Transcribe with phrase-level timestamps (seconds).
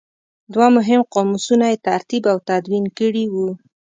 [0.53, 3.47] دوه مهم قاموسونه یې ترتیب او تدوین کړي وو.